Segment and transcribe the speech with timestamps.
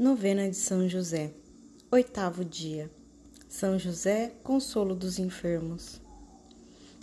[0.00, 1.30] Novena de São José,
[1.90, 2.90] oitavo dia.
[3.46, 6.00] São José, consolo dos enfermos.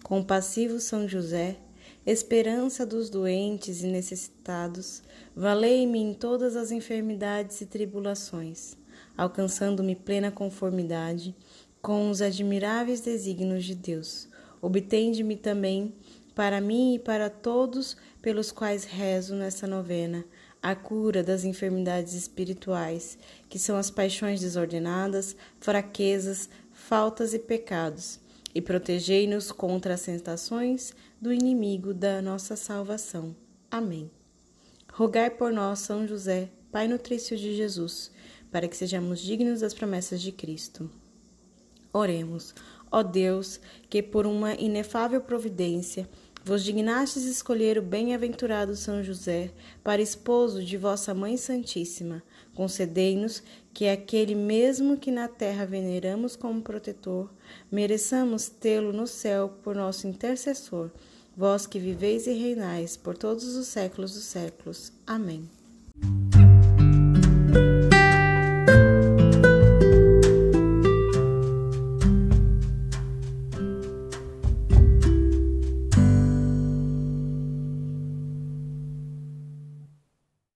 [0.02, 1.57] Compassivo São José,
[2.04, 5.04] esperança dos doentes e necessitados,
[5.36, 8.76] valei-me em todas as enfermidades e tribulações,
[9.16, 11.35] alcançando-me plena conformidade
[11.84, 14.27] com os admiráveis desígnios de Deus.
[14.59, 15.93] Obtende-me também,
[16.34, 20.26] para mim e para todos pelos quais rezo nesta novena,
[20.61, 23.17] a cura das enfermidades espirituais,
[23.49, 28.20] que são as paixões desordenadas, fraquezas, faltas e pecados,
[28.53, 33.35] e protegei-nos contra as tentações do inimigo da nossa salvação.
[33.70, 34.09] Amém.
[34.93, 38.12] Rogai por nós, São José, Pai nutrício de Jesus,
[38.51, 40.89] para que sejamos dignos das promessas de Cristo.
[41.93, 42.54] Oremos,
[42.91, 46.07] ó Deus, que por uma inefável providência
[46.48, 49.51] vos dignastes escolher o bem-aventurado São José
[49.84, 52.23] para esposo de vossa Mãe Santíssima.
[52.55, 57.29] Concedei-nos que aquele mesmo que na terra veneramos como protetor,
[57.70, 60.89] mereçamos tê-lo no céu por nosso intercessor,
[61.35, 64.94] vós que viveis e reinais por todos os séculos dos séculos.
[65.06, 65.50] Amém.